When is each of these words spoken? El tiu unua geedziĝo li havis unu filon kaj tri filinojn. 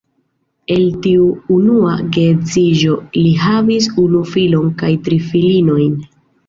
El 0.75 0.85
tiu 1.07 1.27
unua 1.57 1.93
geedziĝo 2.17 2.97
li 3.21 3.37
havis 3.45 3.93
unu 4.07 4.27
filon 4.35 4.77
kaj 4.83 4.93
tri 5.09 5.25
filinojn. 5.33 5.99